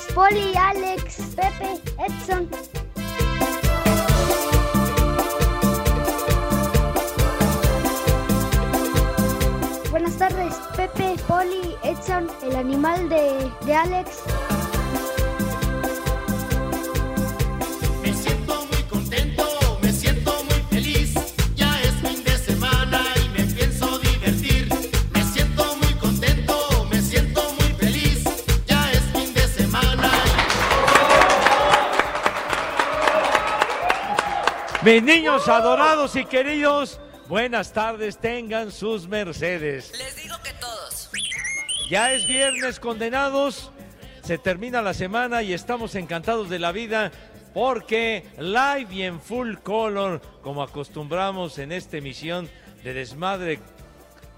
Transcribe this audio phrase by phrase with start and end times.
[0.00, 2.48] Tardes, Poli, Alex, Pepe, Edson.
[9.90, 14.22] Buenas tardes, Pepe, Poli, Edson, el animal de, de Alex.
[34.82, 39.92] Mis niños adorados y queridos, buenas tardes, tengan sus mercedes.
[39.98, 41.10] Les digo que todos.
[41.90, 43.70] Ya es viernes, condenados.
[44.22, 47.12] Se termina la semana y estamos encantados de la vida
[47.52, 52.48] porque live y en full color, como acostumbramos en esta emisión
[52.82, 53.60] de Desmadre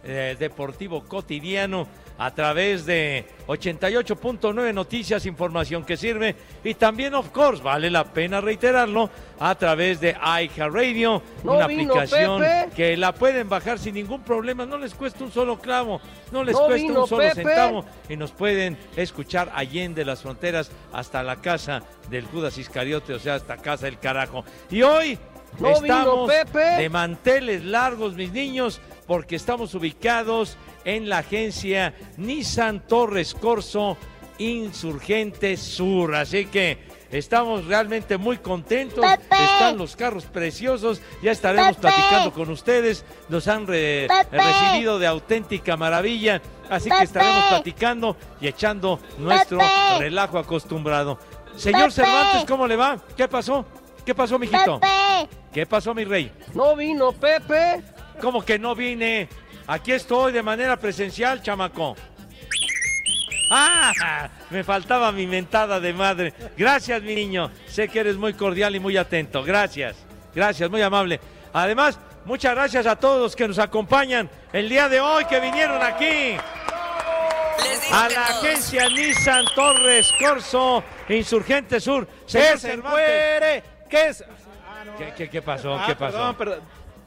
[0.02, 1.86] eh, Deportivo Cotidiano,
[2.18, 8.40] a través de 88.9 Noticias, información que sirve, y también, of course, vale la pena
[8.40, 9.10] reiterarlo,
[9.40, 12.70] a través de iHeartRadio, No una vino aplicación Pepe.
[12.76, 16.54] que la pueden bajar sin ningún problema, no les cuesta un solo clavo, no les
[16.54, 17.34] No cuesta vino un solo Pepe.
[17.42, 23.18] centavo, y nos pueden escuchar allende las fronteras hasta la casa del Judas Iscariote, o
[23.18, 24.44] sea, hasta casa del carajo.
[24.70, 25.18] Y hoy
[25.58, 26.58] No vino estamos Pepe.
[26.82, 33.96] de manteles largos, mis niños, porque estamos ubicados en la agencia Nissan Torres Corso
[34.38, 36.14] Insurgente Sur.
[36.14, 36.78] Así que
[37.10, 39.04] estamos realmente muy contentos.
[39.04, 39.36] Pepe.
[39.44, 41.00] Están los carros preciosos.
[41.22, 41.80] Ya estaremos Pepe.
[41.82, 43.04] platicando con ustedes.
[43.28, 44.38] Nos han re- Pepe.
[44.42, 46.40] recibido de auténtica maravilla.
[46.70, 49.98] Así que estaremos platicando y echando nuestro Pepe.
[50.00, 51.18] relajo acostumbrado.
[51.56, 51.92] Señor Pepe.
[51.92, 52.98] Cervantes, ¿cómo le va?
[53.16, 53.64] ¿Qué pasó?
[54.04, 54.80] ¿Qué pasó, mijito?
[54.80, 56.32] Pepe, ¿Qué pasó, mi rey?
[56.54, 57.82] No vino Pepe.
[58.20, 59.28] ¿Cómo que no vine?
[59.66, 61.96] Aquí estoy de manera presencial, chamaco.
[63.50, 64.28] ¡Ah!
[64.50, 66.32] Me faltaba mi mentada de madre.
[66.56, 67.50] Gracias, mi niño.
[67.66, 69.42] Sé que eres muy cordial y muy atento.
[69.42, 69.96] Gracias.
[70.34, 71.20] Gracias, muy amable.
[71.52, 75.82] Además, muchas gracias a todos los que nos acompañan el día de hoy, que vinieron
[75.82, 76.36] aquí
[77.92, 82.08] a la agencia Nissan Torres Corso Insurgente Sur.
[82.26, 83.62] Señor ¡Que se encuere!
[83.88, 84.24] ¿Qué es?
[84.96, 85.74] ¿Qué, qué, qué pasó?
[85.74, 86.16] Ah, ¿Qué pasó?
[86.16, 86.60] Perdón, perdón.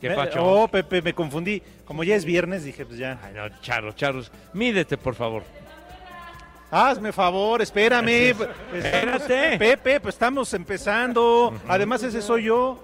[0.06, 0.44] ¿Qué Me- pacho?
[0.46, 1.62] Oh, Pepe, me confundí.
[1.84, 3.20] Como ya es viernes, dije, pues ya.
[3.24, 4.32] Ay, no, charros, charros.
[4.54, 5.44] Mídete, por favor.
[6.70, 8.36] Hazme favor, espérame.
[8.74, 9.58] Espérate.
[9.58, 11.54] Pepe, pues estamos empezando.
[11.68, 12.80] Además, ese soy yo.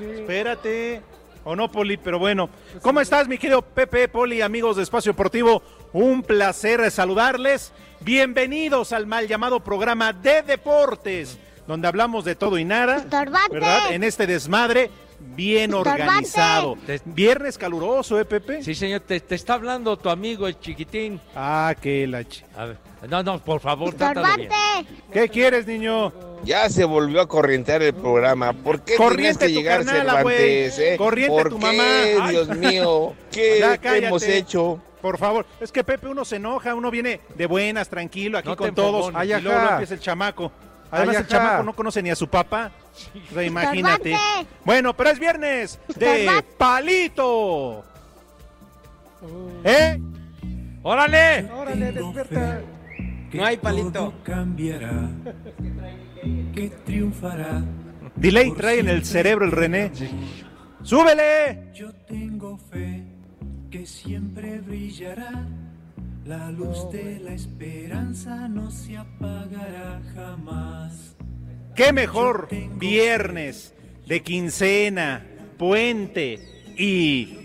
[0.00, 1.02] Espérate.
[1.44, 2.48] O no, Poli, pero bueno.
[2.80, 5.62] ¿Cómo estás, mi querido Pepe, Poli, amigos de Espacio Deportivo?
[5.92, 7.72] Un placer saludarles.
[8.00, 13.04] Bienvenidos al mal llamado programa de deportes, donde hablamos de todo y nada.
[13.10, 13.92] ¿Verdad?
[13.92, 14.90] En este desmadre
[15.34, 16.76] bien organizado.
[17.04, 18.62] Viernes caluroso, ¿eh, Pepe?
[18.62, 21.20] Sí, señor, te, te está hablando tu amigo el chiquitín.
[21.34, 22.76] Ah, qué la ch- A ver,
[23.08, 24.50] no, no, por favor, trátalo bien.
[25.12, 26.12] ¿Qué quieres, niño?
[26.44, 28.52] Ya se volvió a corrientear el programa.
[28.52, 30.16] ¿Por qué Corriente que llegar carnala.
[30.16, 30.78] Cervantes?
[30.78, 30.94] eh?
[30.98, 32.26] Corriente ¿Por tu qué, mamá.
[32.26, 32.30] Ay.
[32.32, 33.14] Dios mío?
[33.32, 34.78] ¿Qué, Ya, qué hemos hecho?
[35.00, 38.56] Por favor, es que Pepe uno se enoja, uno viene de buenas, tranquilo, aquí No
[38.56, 39.38] con todos, empogones.
[39.38, 40.50] y luego no empieza el chamaco.
[40.90, 42.70] Además, Ay, el chamaco no conoce ni a su papá.
[43.30, 44.12] O sea, imagínate.
[44.12, 44.50] Estorbante.
[44.64, 47.84] Bueno, pero es viernes de palito.
[49.64, 49.98] ¿Eh?
[50.82, 51.50] ¡Órale!
[51.50, 52.60] Órale, despierta.
[53.32, 54.14] No hay palito.
[54.22, 55.10] cambiará,
[56.54, 57.64] que triunfará.
[58.14, 59.90] Delay trae en el cerebro el René.
[60.82, 61.72] ¡Súbele!
[61.74, 63.02] Yo tengo fe
[63.70, 65.46] que siempre brillará.
[66.24, 71.13] La luz de la esperanza no se apagará jamás.
[71.74, 73.74] ¿Qué mejor viernes
[74.06, 75.24] de quincena,
[75.58, 76.38] puente
[76.76, 77.40] y...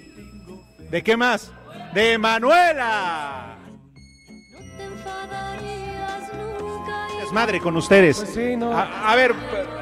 [0.89, 1.51] ¿De qué más?
[1.93, 3.57] ¡De Manuela!
[7.23, 8.17] Es madre con ustedes.
[8.17, 8.75] Pues sí, no.
[8.75, 9.33] A, a ver,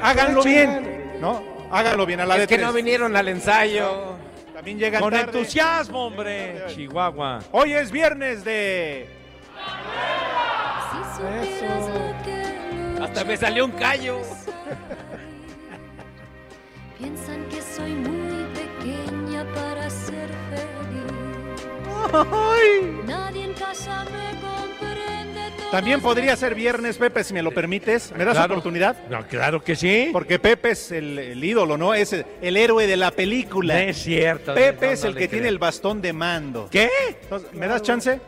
[0.02, 1.42] háganlo bien, ¿no?
[1.70, 2.66] Háganlo bien a la Es de que tres.
[2.66, 4.16] no vinieron al ensayo.
[4.54, 5.24] También llegan Con tarde.
[5.26, 6.64] entusiasmo, hombre.
[6.68, 7.40] Chihuahua.
[7.52, 9.08] Hoy es viernes de...
[13.18, 14.20] Hasta me salió un callo.
[16.96, 21.10] Piensan que soy muy pequeña para ser feliz.
[23.08, 24.28] Nadie en casa me
[25.72, 28.12] También podría ser viernes, Pepe, si me lo permites.
[28.12, 28.54] ¿Me das Claro.
[28.54, 28.96] oportunidad?
[29.10, 30.10] No, claro que sí.
[30.12, 31.94] Porque Pepe es el, el ídolo, ¿no?
[31.94, 33.74] Es el, el héroe de la película.
[33.74, 34.54] No es cierto.
[34.54, 36.68] Pepe no, es el que tiene el bastón de mando.
[36.70, 36.88] ¿Qué?
[37.20, 38.20] Entonces, ¿Me das chance?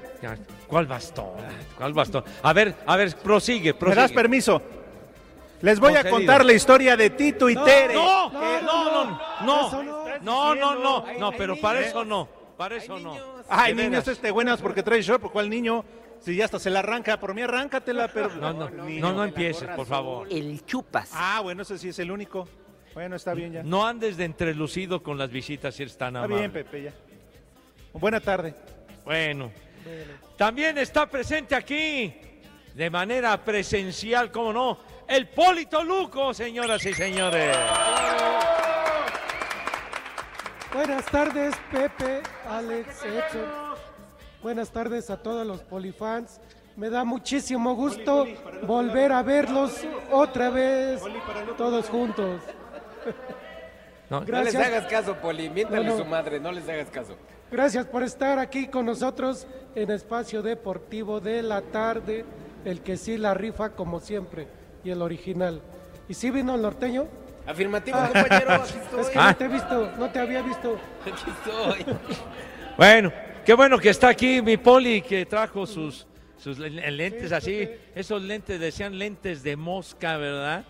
[0.66, 1.30] ¿Cuál bastón?
[1.78, 2.24] ¿Cuál bastón?
[2.42, 4.00] A ver, a ver, prosigue, ¿Me prosigue.
[4.02, 4.60] das permiso?
[5.62, 7.94] Les voy a contar la historia de Tito y Tere.
[7.94, 9.84] No, no, no, no, no,
[10.20, 13.16] no, no, no, no, pero para eso no, para eso no.
[13.48, 15.84] Ay, niños, este buenas porque trae short, ¿por cuál niño?
[16.20, 18.28] Si ya hasta se la arranca, por mí arráncatela, pero...
[18.36, 19.00] No, no, niño.
[19.00, 20.28] no, no empieces, por favor.
[20.30, 21.10] El chupas.
[21.14, 22.46] Ah, bueno, ese sí es el único.
[22.92, 23.62] Bueno, está bien ya.
[23.62, 26.92] No andes de entrelucido con las visitas si eres tan Está bien, Pepe, ya.
[27.94, 28.54] Buena tarde.
[29.04, 29.50] Bueno.
[30.36, 32.14] También está presente aquí,
[32.74, 34.78] de manera presencial, cómo no,
[35.10, 37.56] el Polito Luco, señoras y señores.
[40.72, 43.50] Buenas tardes, Pepe, Alex, Edson.
[44.40, 46.40] Buenas tardes a todos los polifans.
[46.76, 48.24] Me da muchísimo gusto
[48.62, 49.80] volver a verlos
[50.12, 51.02] otra vez,
[51.58, 52.40] todos juntos.
[54.08, 55.50] No, No les hagas caso, Poli.
[55.50, 55.98] Miéntale No, no.
[55.98, 57.16] su madre, no les hagas caso.
[57.50, 62.24] Gracias por estar aquí con nosotros en Espacio Deportivo de la Tarde,
[62.64, 65.60] el que sí la rifa como siempre y el original.
[66.08, 67.06] ¿Y sí vino el norteño?
[67.46, 68.10] Afirmativo, Ah.
[68.12, 69.00] compañero, aquí estoy.
[69.00, 69.30] Es que Ah.
[69.30, 70.78] no te he visto, no te había visto.
[71.06, 71.94] Aquí estoy.
[72.76, 73.12] Bueno,
[73.44, 76.06] qué bueno que está aquí mi Poli, que trajo sus,
[76.38, 80.64] sus le- lentes así, esos lentes decían lentes de mosca, ¿verdad?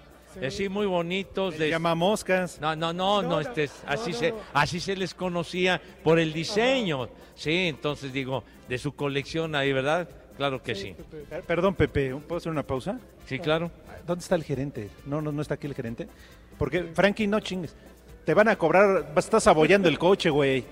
[0.44, 1.54] Así muy bonitos.
[1.54, 2.58] Se de- llama moscas.
[2.60, 4.36] No, no, no, no, No, este, no, así no, se, no.
[4.54, 7.08] así se les conocía por el diseño.
[7.36, 10.08] Sí, entonces digo, de su colección ahí, ¿verdad?
[10.36, 10.94] Claro que sí.
[11.30, 12.98] Eh, Perdón, Pepe, ¿puedo hacer una pausa?
[13.26, 13.70] Sí, claro.
[14.06, 14.88] ¿Dónde está el gerente?
[15.06, 16.08] No, no, no está aquí el gerente.
[16.58, 17.74] Porque, Frankie, no chingues.
[18.24, 20.64] Te van a cobrar, estás abollando el coche, güey.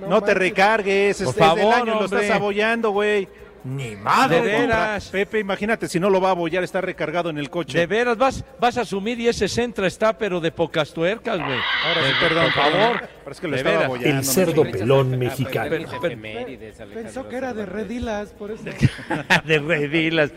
[0.00, 0.36] No, te manches.
[0.38, 2.20] recargues, Por es, es del favor, año, lo hombre.
[2.22, 3.28] estás abollando, güey.
[3.64, 5.08] Ni más, de veras.
[5.08, 7.78] Pepe, imagínate, si no lo va a abollar, está recargado en el coche.
[7.78, 11.58] De veras, vas, vas a asumir y ese centro está, pero de pocas tuercas, güey.
[11.86, 12.92] Ahora sí, perdón, por favor.
[12.92, 13.08] perdón.
[13.24, 13.86] Pero es que lo De estaba veras.
[13.88, 14.18] abollando.
[14.18, 15.76] El cerdo pelón mexicano.
[16.92, 18.64] Pensó que era de redilas, por eso.
[19.44, 20.30] de redilas.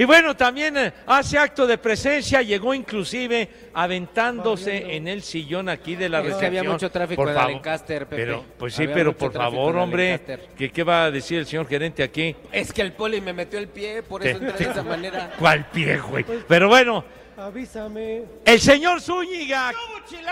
[0.00, 5.94] Y bueno, también eh, hace acto de presencia, llegó inclusive aventándose en el sillón aquí
[5.94, 6.56] de la Es que recepción.
[6.58, 7.52] había mucho tráfico Por en favor.
[7.52, 8.16] Lancaster, Pepe.
[8.24, 10.18] Pero, pues sí, Había pero por favor, hombre.
[10.56, 12.34] ¿qué, ¿qué va a decir el señor gerente aquí?
[12.50, 15.32] Es que el Poli me metió el pie, por eso entré de esa manera.
[15.38, 16.24] ¿Cuál pie, güey?
[16.48, 17.04] Pero bueno,
[17.36, 18.22] Avísame.
[18.46, 19.70] el señor Zúñiga,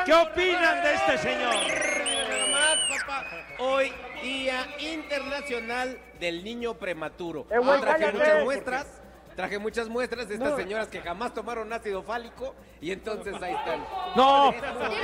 [0.07, 1.55] ¿qué opinan de este señor?
[1.55, 3.27] Nada más, papá.
[3.59, 3.93] Hoy,
[4.23, 7.45] Día Internacional del Niño Prematuro.
[7.45, 8.13] traje cállate.
[8.19, 9.03] muchas muestras.
[9.39, 10.57] Traje muchas muestras de estas No.
[10.57, 13.85] señoras que jamás tomaron ácido fálico y entonces ahí están.
[14.17, 15.01] No, Dilo bien.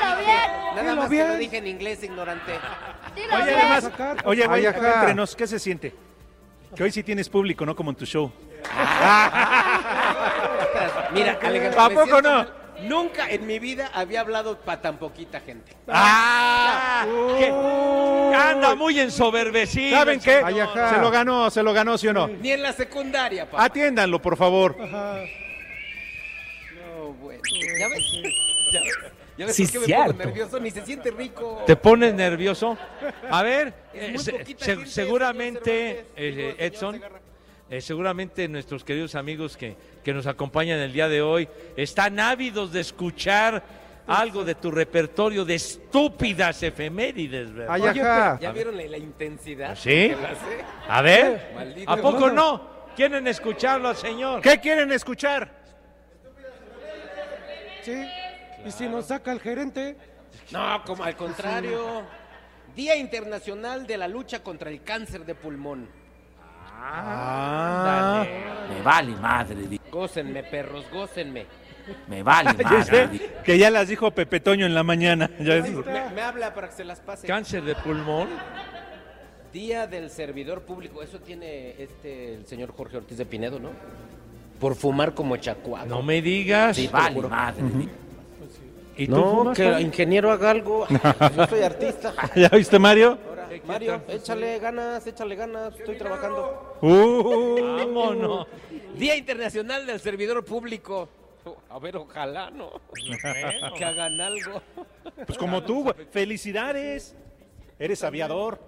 [0.75, 2.59] Nada Dilo más que lo dije en inglés, ignorante.
[3.15, 3.59] Dilo Oye, bien.
[3.61, 3.93] además,
[4.25, 5.95] oye, güey, entre nos, ¿qué se siente?
[6.75, 7.77] Que hoy sí tienes público, ¿no?
[7.77, 8.33] Como en tu show.
[11.13, 12.29] Mira, Alejandro, ¿A poco no?
[12.33, 12.53] mal.
[12.83, 15.77] Nunca en mi vida había hablado para tan poquita gente.
[15.87, 17.07] ¡Ah!
[17.39, 17.53] que
[18.35, 19.97] anda muy ensoberbecido.
[19.99, 20.43] ¿Saben qué?
[20.43, 22.29] Se lo ganó, se lo ganó, ¿sí o no?
[22.29, 23.65] Ni en la secundaria, papá.
[23.65, 24.77] Atiéndanlo, por favor.
[24.81, 25.21] Ajá.
[26.97, 27.43] No, bueno.
[27.79, 28.13] ¿Ya ves?
[28.73, 28.95] ¿Ya ves?
[29.37, 30.61] ¿Ya ves Sí, por qué me pongo nervioso?
[30.61, 31.63] Ni se siente rico.
[31.67, 32.79] ¿Te pones nervioso?
[33.31, 37.01] A ver, eh, se- seguramente, eh, Edson,
[37.71, 42.73] eh, seguramente nuestros queridos amigos que, que nos acompañan el día de hoy están ávidos
[42.73, 43.62] de escuchar
[44.06, 47.75] algo de tu repertorio de estúpidas efemérides, ¿verdad?
[47.75, 48.38] Ay, Oye, ajá.
[48.40, 49.75] ¿Ya vieron la, la intensidad?
[49.76, 50.08] ¿Sí?
[50.11, 50.64] que la hace?
[50.88, 51.90] A ver, Maldito.
[51.90, 52.75] ¿a poco no?
[52.96, 54.40] ¿Quieren escucharlo al señor?
[54.40, 55.50] ¿Qué quieren escuchar?
[57.82, 58.04] Sí.
[58.64, 59.96] Y si nos saca el gerente,
[60.50, 62.02] No, como al contrario.
[62.75, 65.88] Día Internacional de la Lucha contra el Cáncer de Pulmón.
[66.76, 68.25] Ah,
[68.68, 69.56] Me vale madre,
[69.90, 71.46] Gócenme, perros, gócenme.
[72.09, 73.31] Me vale ya sé madre.
[73.45, 75.31] que ya las dijo Pepe Toño en la mañana.
[75.41, 77.26] Ya es- Me, me habla para que se las pase.
[77.26, 78.29] Cáncer de pulmón.
[79.53, 81.03] Día del servidor público.
[81.03, 83.71] Eso tiene este el señor Jorge Ortiz de Pinedo, ¿no?
[84.59, 85.87] Por fumar como chacuaco.
[85.87, 86.76] No me digas.
[86.76, 87.29] Sí, lo Vale juro.
[87.29, 87.62] madre.
[88.97, 89.83] ¿Y tú No, fumas, que el Juan?
[89.83, 90.87] ingeniero haga algo.
[91.37, 92.14] Yo soy artista.
[92.37, 93.19] ¿Ya viste, Mario?
[93.29, 95.76] Ahora, Mario, échale ganas, échale ganas.
[95.79, 96.76] Estoy trabajando.
[96.81, 98.47] Uh, Vámonos.
[98.97, 101.09] Día Internacional del Servidor Público.
[101.69, 102.71] A ver, ojalá, ¿no?
[103.77, 104.63] Que hagan algo.
[105.27, 105.95] pues como tú, güey.
[106.11, 107.15] Felicidades.
[107.79, 108.61] Eres aviador.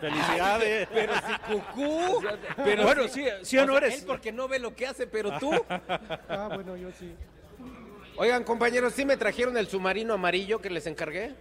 [0.00, 0.88] Felicidades.
[0.92, 2.22] Pero si cucú.
[2.56, 4.00] Pero Bueno, si- sí, sí o no sea, eres.
[4.00, 5.50] Él porque no ve lo que hace, pero tú.
[6.28, 7.14] ah, bueno, yo sí.
[8.18, 11.34] Oigan, compañeros, ¿sí me trajeron el submarino amarillo que les encargué?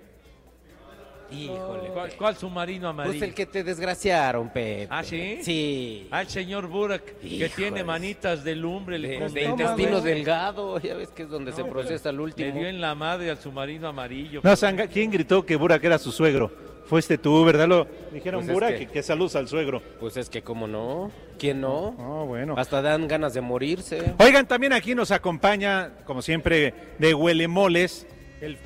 [1.32, 1.90] Híjole.
[1.90, 3.14] ¿Cuál, cuál submarino amarillo?
[3.18, 4.88] Pues el que te desgraciaron, Pepe.
[4.90, 5.40] ¿Ah, sí?
[5.42, 6.08] Sí.
[6.12, 9.00] El señor Burak, que tiene manitas de lumbre.
[9.00, 12.52] le De, intestino delgado, ya ves que es donde se procesa el Le último.
[12.60, 14.42] dio en la madre al submarino amarillo.
[14.44, 16.52] No, Sanga, ¿quién gritó que Burak era su suegro?
[16.86, 17.68] Fuiste tú, ¿verdad?
[17.68, 19.82] Lo dijeron Pues es Burak que- que, que saludos al suegro.
[20.00, 21.12] Pues es que, ¿cómo no?
[21.40, 21.96] ¿Quién no?
[21.98, 22.54] Oh, bueno.
[22.58, 24.14] Hasta dan ganas de morirse.
[24.20, 28.06] Oigan, también aquí nos acompaña, como siempre, de Huelemoles,
[28.40, 28.58] el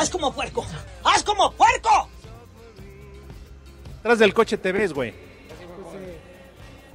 [0.00, 0.64] ¡Haz como puerco!
[1.04, 2.08] ¡Haz como puerco!
[4.02, 5.12] Tras del coche te ves, güey.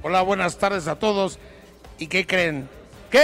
[0.02, 1.38] Hola, buenas tardes a todos.
[1.98, 2.68] ¿Y qué creen?
[3.08, 3.22] ¿Qué?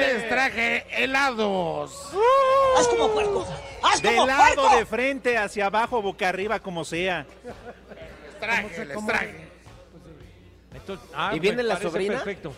[0.00, 2.10] Les traje helados.
[2.76, 3.46] ¡Haz como puerco!
[3.82, 4.76] ¡Haz De como lado, puerco!
[4.76, 7.26] de frente, hacia abajo, boca arriba, como sea.
[7.42, 9.48] Les traje, les traje.
[10.74, 12.16] Entonces, ah, ¿Y viene la sobrina?
[12.16, 12.52] Perfecto.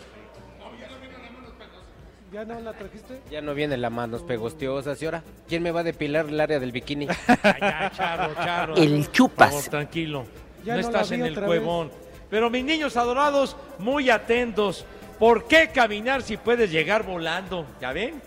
[2.33, 3.21] ¿Ya no la trajiste?
[3.29, 5.21] Ya no viene la manos pegostiosa, ¿y ahora?
[5.47, 7.07] ¿Quién me va a depilar el área del bikini?
[7.43, 8.67] Ya.
[8.75, 9.49] El Por chupas.
[9.49, 10.25] favor, tranquilo.
[10.65, 11.91] Ya no, no estás en el cuevón.
[12.31, 14.83] Pero mis niños adorados, muy atentos.
[15.19, 17.67] ¿Por qué caminar si puedes llegar volando?
[17.79, 18.19] ¿Ya ven?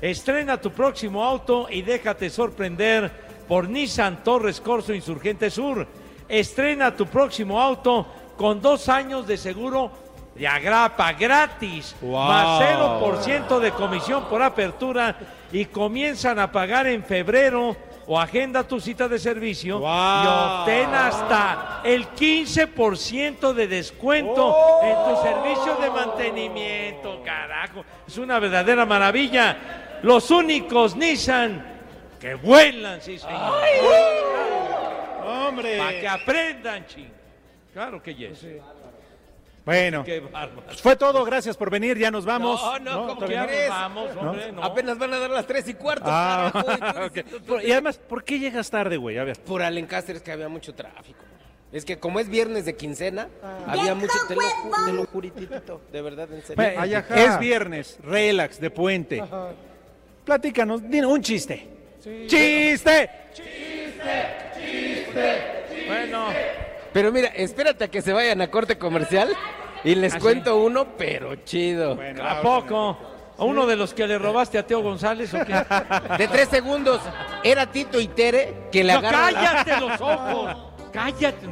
[0.00, 3.10] Estrena tu próximo auto y déjate sorprender
[3.48, 5.88] por Nissan Torres Corso Insurgente Sur.
[6.28, 9.90] Estrena tu próximo auto con dos años de seguro
[10.40, 12.24] de agrapa gratis, Wow.
[12.28, 15.14] más 0% de comisión por apertura
[15.52, 21.82] y comienzan a pagar en febrero o agenda tu cita de servicio y obtén hasta
[21.84, 27.84] el 15% de descuento en tu servicio de mantenimiento, carajo.
[28.08, 29.98] Es una verdadera maravilla.
[30.02, 31.62] Los únicos Nissan
[32.18, 33.60] que vuelan, sí, señor.
[35.26, 35.76] ¡Hombre!
[35.76, 37.12] Para que aprendan, ching.
[37.74, 38.46] Claro que yes.
[39.64, 40.22] Bueno, Qué
[40.66, 41.24] pues fue todo.
[41.24, 41.98] Gracias por venir.
[41.98, 42.60] Ya nos vamos.
[42.62, 43.68] No, no, ¿cómo ¿Todavía crees?
[43.68, 44.64] Vamos, hombre, no.
[44.64, 46.04] Apenas van a dar las tres y cuarto.
[46.06, 47.26] Ah, carajo, y tú ok.
[47.26, 49.18] dices- Por- Y además, ¿por qué llegas tarde, güey?
[49.18, 49.38] A ver.
[49.40, 51.24] Por Alencastre es que había mucho tráfico.
[51.72, 53.28] Es que como es viernes de quincena,
[53.64, 54.40] había mucho, te lo,
[54.86, 56.56] te lo juritito, de verdad, en serio.
[56.56, 59.20] Bueno, es viernes, relax, de puente.
[59.20, 59.50] Ajá.
[60.24, 61.68] Platícanos, dinos un chiste.
[62.02, 62.24] Sí.
[62.26, 63.08] ¡Chiste!
[65.86, 66.26] Bueno,
[66.92, 69.30] Pero mira, espérate a que se vayan a corte comercial
[69.84, 70.22] y les ¿Ah, sí?
[70.22, 71.98] cuento uno, pero chido.
[72.22, 72.98] ¿a poco?
[73.38, 75.54] ¿A uno de los que le robaste a Teo González o qué?
[76.18, 77.00] De tres segundos,
[77.42, 80.56] era Tito y Tere que le No, cállate los ojos.
[80.92, 81.46] Cállate.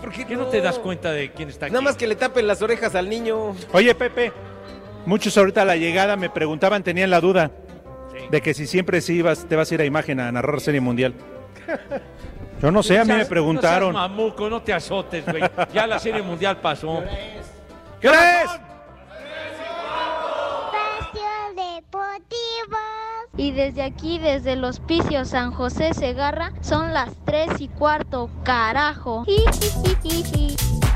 [0.00, 1.72] ¿Por qué, no te das cuenta de quién está aquí?
[1.74, 3.54] Nada más que le tapen las orejas al niño.
[3.72, 4.32] Oye, Pepe,
[5.04, 7.50] muchos ahorita a la llegada me preguntaban, tenían la duda
[8.30, 10.80] de que si siempre sí ibas, te vas a ir a imagen a narrar Serie
[10.80, 11.14] Mundial.
[12.60, 13.92] Yo no sé, a mí me preguntaron.
[13.92, 15.42] No seas mamuco, no te azotes, güey.
[15.72, 17.02] Ya la serie mundial pasó.
[18.00, 18.50] ¿Qué crees?
[20.60, 21.22] Espacio
[21.56, 22.76] Deportivo.
[23.36, 29.24] Y desde aquí, desde el Hospicio San José Segarra, son las 3 y cuarto, carajo.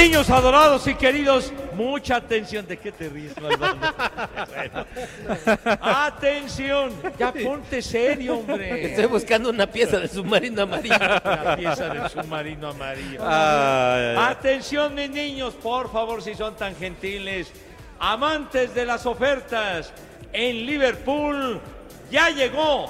[0.00, 2.66] Niños adorados y queridos, mucha atención.
[2.66, 3.34] ¿De qué te ríes?
[3.34, 3.66] Bueno.
[5.82, 8.86] Atención, ya ponte serio, hombre.
[8.86, 10.96] Estoy buscando una pieza de submarino amarillo.
[10.98, 13.20] La pieza del submarino amarillo.
[13.22, 14.16] Ay.
[14.16, 17.52] Atención, mis niños, por favor, si son tan gentiles.
[17.98, 19.92] Amantes de las ofertas,
[20.32, 21.60] en Liverpool
[22.10, 22.88] ya llegó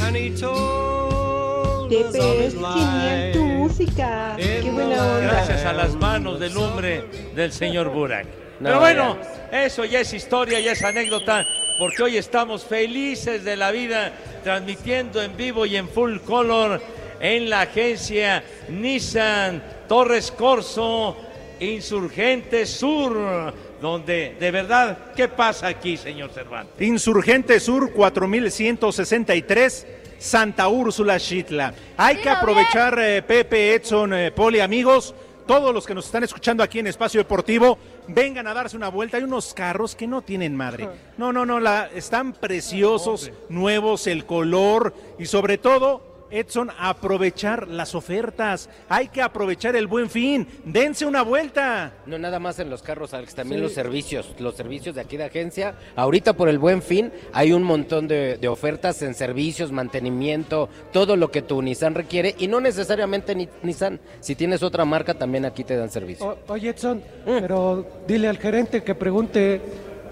[0.00, 3.57] and he told us of his life.
[3.78, 4.34] Música.
[4.36, 5.20] Qué buena onda.
[5.20, 7.04] Gracias a las manos del hombre
[7.34, 8.26] del señor Burak.
[8.60, 9.18] No, Pero bueno,
[9.52, 11.46] eso ya es historia, ya es anécdota,
[11.78, 16.82] porque hoy estamos felices de la vida transmitiendo en vivo y en full color
[17.20, 21.16] en la agencia Nissan Torres Corso
[21.60, 26.84] Insurgente Sur, donde de verdad, ¿qué pasa aquí, señor Cervantes?
[26.84, 29.86] Insurgente Sur 4163,
[30.18, 31.72] Santa Úrsula, Chitla.
[31.96, 35.14] Hay que aprovechar, eh, Pepe, Edson, eh, Poli, amigos,
[35.46, 39.16] todos los que nos están escuchando aquí en Espacio Deportivo, vengan a darse una vuelta.
[39.16, 40.88] Hay unos carros que no tienen madre.
[41.16, 47.94] No, no, no, la, están preciosos, nuevos, el color y sobre todo, Edson, aprovechar las
[47.94, 48.68] ofertas.
[48.88, 50.46] Hay que aprovechar el buen fin.
[50.64, 51.92] Dense una vuelta.
[52.06, 53.62] No nada más en los carros, Alex, también Sí.
[53.62, 55.74] los servicios, los servicios de aquí de agencia.
[55.96, 61.16] Ahorita por el buen fin hay un montón de, de ofertas en servicios, mantenimiento, todo
[61.16, 64.00] lo que tu Nissan requiere y no necesariamente ni- Nissan.
[64.20, 66.26] Si tienes otra marca también aquí te dan servicio.
[66.46, 69.60] O- oye, Edson, pero dile al gerente que pregunte,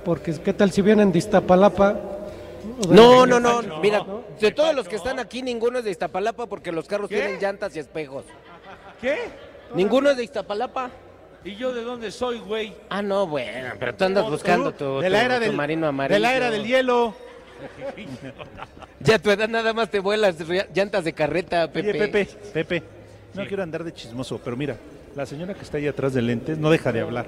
[0.05, 1.99] porque qué tal si vienen de Iztapalapa.
[2.89, 4.05] No, no, no, mira,
[4.41, 7.17] de todos los que están aquí ninguno es de Iztapalapa porque los carros ¿Qué?
[7.17, 8.25] tienen llantas y espejos.
[9.01, 9.17] ¿Qué?
[9.75, 10.91] Ninguno es de Iztapalapa.
[11.45, 12.75] ¿Y yo de dónde soy, güey?
[12.89, 16.15] Ah, no, bueno, pero tú andas buscando tu, de la era tu del, marino amarillo.
[16.15, 17.15] de la era del hielo.
[19.01, 20.37] Ya a tu edad nada más te vuelas
[20.75, 21.91] llantas de carreta, Pepe.
[21.91, 22.83] Oye, Pepe, Pepe,
[23.35, 24.77] no quiero andar de chismoso, pero mira,
[25.15, 27.27] la señora que está ahí atrás de lentes no deja de hablar.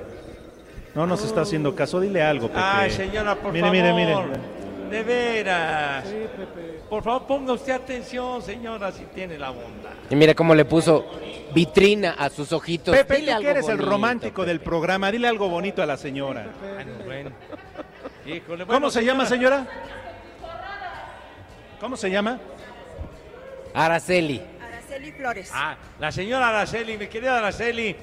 [0.95, 2.61] No nos está haciendo caso, dile algo, Pepe.
[2.61, 3.77] Ay, señora, por mire, favor.
[3.77, 4.15] Mire, mire,
[4.91, 6.05] De veras.
[6.89, 9.91] Por favor, ponga usted atención, señora, si tiene la bondad.
[10.11, 11.07] Y mira cómo le puso
[11.55, 12.97] vitrina a sus ojitos.
[12.97, 16.47] Pepe, Dile tú que eres el romántico del programa, dile algo bonito a la señora.
[16.61, 17.31] Bueno, bueno.
[18.27, 19.67] Híjole, ¿Cómo bueno, se llama, señora?
[21.81, 22.41] ¿Cómo se llama?
[23.75, 24.43] Araceli.
[24.61, 25.51] Araceli Flores.
[25.53, 27.97] Ah, la señora Araceli, mi querida Araceli.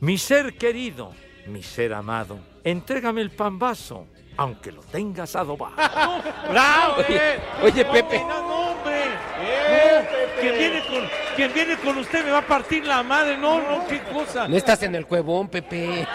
[0.00, 1.12] Mi ser querido,
[1.46, 4.06] mi ser amado, entrégame el pambazo,
[4.40, 5.74] aunque lo tengas adobado.
[6.50, 6.94] ¡Bravo!
[7.06, 7.20] Oye,
[7.62, 8.20] oye, Pepe.
[8.20, 9.04] No, hombre.
[9.04, 13.36] No, quien, viene con, quien viene con usted me va a partir la madre.
[13.36, 14.48] No, no, qué cosa.
[14.48, 16.06] No estás en el cuevón, Pepe.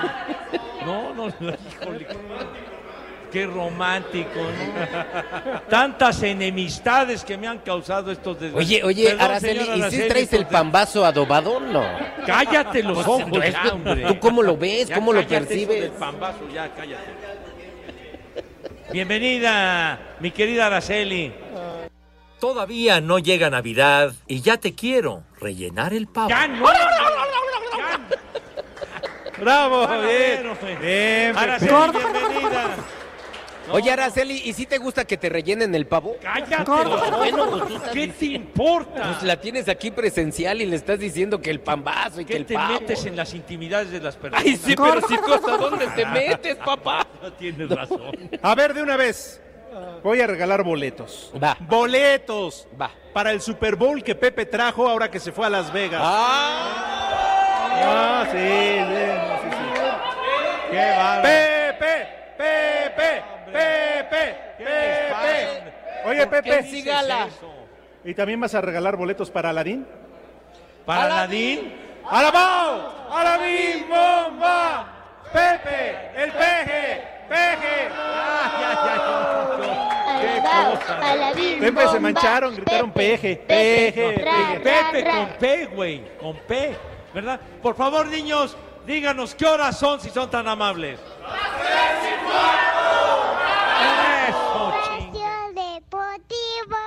[0.83, 2.07] No, no, no, híjole.
[3.31, 5.61] Qué romántico, ¿no?
[5.69, 8.87] Tantas enemistades que me han causado estos desgraciados.
[8.87, 11.59] Oye, oye, Perdón, Araceli, ¿y si traes el pambazo adobado?
[11.59, 11.83] No.
[12.25, 14.03] Cállate los Pues, ojos, ya, hombre.
[14.07, 14.87] ¿Tú cómo lo ves?
[14.87, 15.81] Ya ¿Cómo lo percibes?
[15.81, 17.44] del pambazo, ya, cállate.
[18.91, 21.33] Bienvenida, mi querida Araceli.
[22.39, 26.29] Todavía no llega Navidad y ya te quiero rellenar el pavo.
[26.29, 26.65] ¡Ya no!
[29.39, 29.87] ¡Bravo!
[29.87, 32.75] Ver, Bien, bien, Araceli, bienvenida.
[33.71, 36.15] Oye, Araceli, ¿y si te gusta que te rellenen el pavo?
[36.21, 36.71] Cállate.
[37.17, 39.03] Bueno, pues tú estás ¿Qué te importa?
[39.03, 42.37] Pues la tienes aquí presencial y le estás diciendo que el pambazo y que ¿Qué
[42.39, 42.73] el te pavo.
[42.73, 44.45] metes en las intimidades de las personas?
[44.45, 44.99] Ay, sí, pero
[45.35, 47.07] hasta dónde te metes, papá.
[47.21, 48.29] No tienes razón.
[48.41, 49.41] A ver, de una vez.
[50.03, 51.31] Voy a regalar boletos.
[51.43, 51.57] Va.
[51.59, 52.67] Boletos.
[52.79, 52.91] Va.
[53.13, 56.01] Para el Super Bowl que Pepe trajo ahora que se fue a Las Vegas.
[56.03, 58.43] Ah, sí, sí,
[59.41, 59.57] sí, sí.
[60.71, 61.23] Qué bárbaro.
[61.23, 65.63] Pepe, Pepe, Pepe, Pepe.
[66.15, 66.69] Oye, ¿Por qué Pepe.
[66.69, 67.27] sí gala?
[68.03, 69.85] ¿Y también vas a regalar boletos para Aladín?
[70.85, 71.73] ¿Para Aladín?
[72.09, 73.09] ¡Alabao!
[73.11, 74.87] ¡Aladín, bomba!
[75.33, 77.89] ¡Pepe, el peje, peje!
[81.01, 84.25] Aladín, Pepe se mancharon, gritaron peje, peje.
[84.63, 86.77] Pepe con P, güey, con P,
[87.13, 87.39] ¿verdad?
[87.61, 90.99] Por favor, niños, díganos qué horas son si son tan amables.
[94.27, 95.11] Eso, ching.
[95.55, 96.77] Deportivo.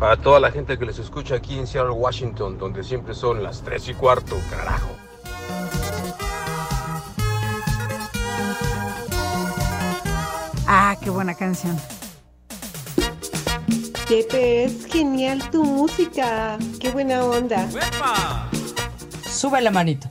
[0.00, 3.60] Para toda la gente que les escucha aquí en Seattle, Washington, donde siempre son las
[3.60, 4.88] 3 y cuarto, carajo.
[10.66, 11.78] Ah, qué buena canción.
[14.08, 16.56] Pepe, es genial tu música.
[16.80, 17.68] Qué buena onda.
[19.28, 20.08] Sube la manito.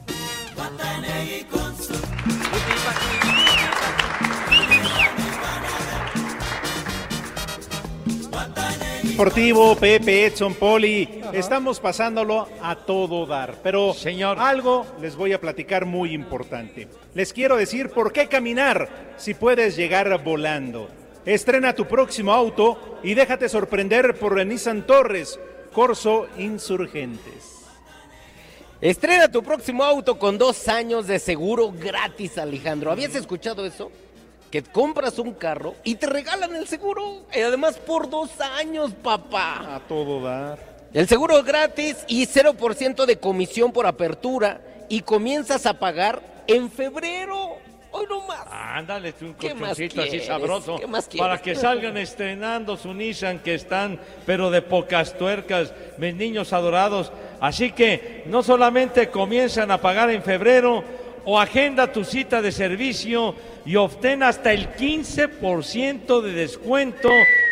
[9.20, 13.58] Deportivo, Pepe, Edson, Poli, estamos pasándolo a todo dar.
[13.62, 13.94] Pero
[14.38, 16.88] algo les voy a platicar muy importante.
[17.14, 20.88] Les quiero decir por qué caminar si puedes llegar volando.
[21.26, 25.38] Estrena tu próximo auto y déjate sorprender por Nissan Torres,
[25.74, 27.66] Corso Insurgentes.
[28.80, 32.90] Estrena tu próximo auto con dos años de seguro gratis, Alejandro.
[32.90, 33.92] ¿Habías escuchado eso?
[34.52, 37.24] Que compras un carro y te regalan el seguro.
[37.34, 39.76] Y además por dos años, papá.
[39.76, 40.58] A todo dar.
[40.94, 47.58] El seguro gratis y 0% de comisión por apertura y comienzas a pagar en febrero.
[47.92, 48.46] Hoy no más.
[48.52, 50.78] Ándale, un ¿Qué más colchoncito así sabroso.
[50.78, 56.14] ¿Qué más para que salgan estrenando su Nissan que están, pero de pocas tuercas, mis
[56.16, 57.12] niños adorados.
[57.40, 60.84] Así que no solamente comienzan a pagar en febrero
[61.30, 67.08] o agenda tu cita de servicio y obtén hasta el 15% de descuento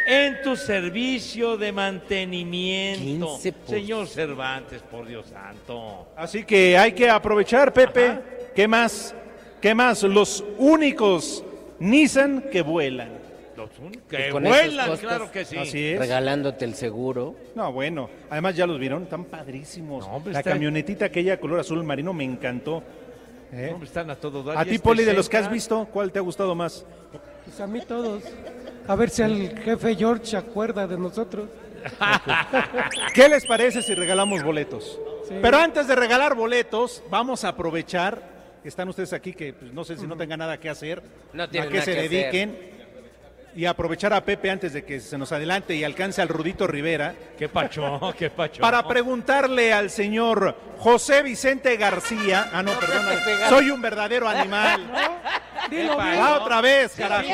[0.07, 3.37] en tu servicio de mantenimiento.
[3.37, 3.53] 15%.
[3.67, 6.07] Señor Cervantes, por Dios santo.
[6.15, 8.19] Así que hay que aprovechar, Pepe.
[8.55, 9.13] ¿Qué más?
[9.61, 10.01] ¿Qué más?
[10.01, 11.43] Los únicos
[11.77, 13.09] Nissan que vuelan.
[13.55, 13.69] Los
[14.09, 15.55] que vuelan, costos, claro que sí.
[15.57, 15.99] Así es.
[15.99, 17.35] Regalándote el seguro.
[17.53, 18.09] No, bueno.
[18.31, 20.07] Además ya los vieron, están padrísimos.
[20.25, 22.81] La está- camionetita aquella color azul marino me encantó.
[23.51, 23.75] ¿Eh?
[23.81, 24.57] Están a todo dar.
[24.57, 26.85] A Y ti, Poli, de los que has visto, ¿cuál te ha gustado más?
[27.45, 28.23] Pues a mí todos.
[28.87, 31.49] A ver si el jefe George se acuerda de nosotros.
[33.13, 34.99] ¿Qué les parece si regalamos boletos?
[35.27, 35.35] Sí.
[35.41, 39.83] Pero antes de regalar boletos, vamos a aprovechar que están ustedes aquí, que pues, no
[39.83, 41.01] sé si no tengan nada que hacer,
[41.33, 42.76] No a nada se que hacer.
[43.57, 47.13] Y aprovechar a Pepe antes de que se nos adelante y alcance al Rudito Rivera,
[47.37, 48.61] Qué pacho, qué pacho.
[48.61, 53.05] para preguntarle al señor José Vicente García, ah no, perdón,
[53.49, 54.89] soy un verdadero animal.
[55.71, 56.19] Dilo bien.
[56.19, 57.27] Va otra vez, Se carajo.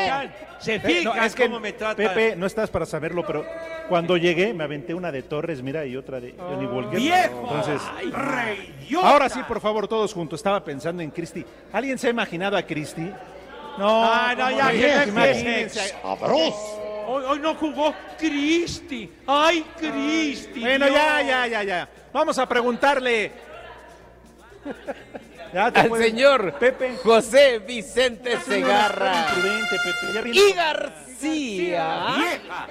[0.60, 1.96] se Eh, fijan no, es que, cómo me trata.
[1.98, 3.46] Pepe, no estás para saberlo, pero
[3.90, 6.98] cuando llegué me aventé una de Torres, mira, y otra de Johnny Walker.
[6.98, 7.42] ¡Viejo!
[7.44, 10.40] Entonces, ¡Ay, ahora sí, por favor, todos juntos.
[10.40, 11.46] Estaba pensando en Cristi.
[11.74, 13.12] ¿Alguien se ha imaginado a Cristi?
[13.78, 14.72] No, Ay, no, ¿cómo ya, no?
[14.72, 15.96] que no empieces.
[17.06, 19.12] Hoy, hoy no jugó Cristi.
[19.28, 20.62] ¡Ay, Cristi!
[20.62, 20.98] Bueno, Dios!
[20.98, 21.90] ya, ya, ya, ya.
[22.14, 23.32] Vamos a preguntarle.
[25.54, 26.96] Ya Al puedes- señor Pepe.
[27.04, 29.28] José Vicente Segarra.
[29.30, 30.14] imprudente, Pepe.
[30.14, 32.06] Ya viene- Y García.
[32.18, 32.68] ¡Vieja!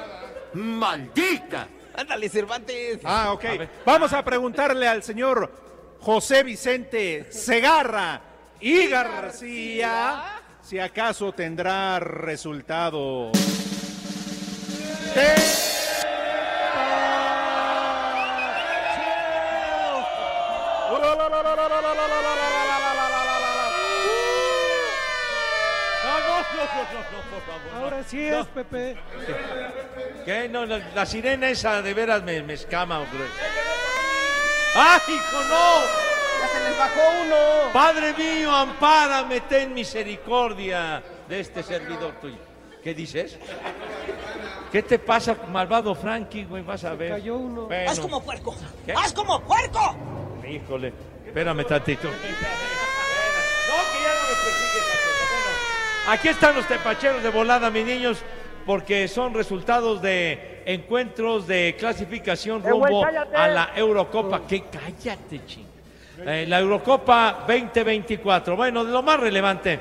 [0.55, 1.69] ¡Maldita!
[1.95, 3.01] Ándale, Cervantes.
[3.05, 3.45] Ah, ok.
[3.85, 5.53] Vamos a preguntarle al señor
[6.01, 8.21] José Vicente Segarra
[8.61, 10.41] y García
[10.73, 13.31] si acaso tendrá resultado.
[27.47, 27.83] Favor.
[27.83, 28.97] Ahora sí es, Pepe.
[30.25, 30.49] ¿Qué?
[30.49, 33.25] No, la, la sirena esa de veras me, me escama, hombre.
[34.75, 36.12] ¡Ay, hijo, no!
[36.42, 37.37] Ya se les bajó uno.
[37.72, 42.37] Padre mío, ampárame, ten misericordia de este servidor tuyo.
[42.83, 43.38] ¿Qué dices?
[44.72, 46.64] ¿Qué te pasa, malvado Frankie, güey?
[46.64, 47.11] Vas a ver.
[47.11, 47.66] Cayó uno.
[47.66, 48.57] Bueno, ¡Haz como puerco!
[48.85, 48.92] ¿Qué?
[48.92, 49.96] ¡Haz como puerco!
[50.48, 50.92] Híjole,
[51.24, 52.09] espérame tantito.
[52.09, 52.28] No, que
[54.02, 54.85] ya no me persigues.
[55.31, 58.18] Bueno, aquí están los tepacheros de volada, mis niños,
[58.66, 64.44] porque son resultados de encuentros de clasificación rumbo a la Eurocopa.
[64.46, 65.66] Que cállate, ching.
[66.25, 68.55] Eh, la Eurocopa 2024.
[68.55, 69.81] Bueno, de lo más relevante.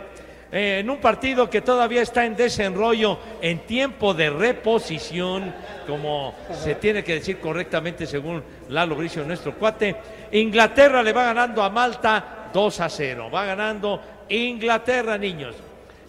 [0.52, 5.54] eh, en un partido que todavía está en desenrollo, en tiempo de reposición,
[5.88, 9.96] como se tiene que decir correctamente según Lalo Bricio, nuestro cuate,
[10.32, 13.30] Inglaterra le va ganando a Malta 2 a 0.
[13.32, 15.56] Va ganando Inglaterra, niños.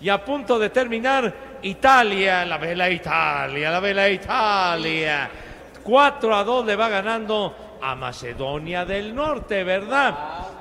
[0.01, 5.31] Y a punto de terminar, Italia, la vela Italia, la vela Italia.
[5.85, 10.17] 4 a 2 le va ganando a Macedonia del Norte, ¿verdad?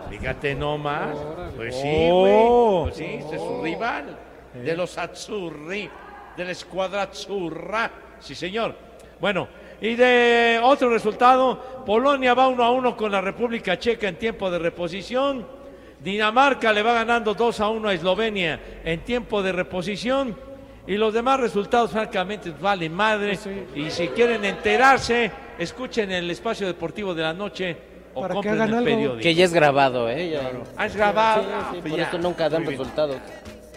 [0.09, 1.15] Fíjate nomás.
[1.55, 2.33] Pues sí, güey.
[2.35, 2.81] Oh.
[2.85, 4.17] Pues sí, es su rival.
[4.53, 5.89] De los Azzurri,
[6.35, 7.91] de la escuadra Azzurra.
[8.19, 8.75] Sí, señor.
[9.19, 9.47] Bueno,
[9.79, 14.49] y de otro resultado, Polonia va uno a uno con la República Checa en tiempo
[14.49, 15.47] de reposición.
[15.99, 20.35] Dinamarca le va ganando 2 a 1 a Eslovenia en tiempo de reposición.
[20.87, 23.37] Y los demás resultados, francamente, valen madre.
[23.75, 27.77] Y si quieren enterarse, escuchen el espacio deportivo de la noche
[28.13, 28.85] o Para que hagan el algo.
[28.85, 29.17] periódico.
[29.23, 30.31] Que ya es grabado, ¿eh?
[30.31, 30.51] Ya.
[30.77, 31.43] ¿Has grabado?
[31.43, 32.07] Sí, sí, Pues por ya.
[32.07, 32.79] eso nunca dan Muy bien.
[32.79, 33.17] resultados.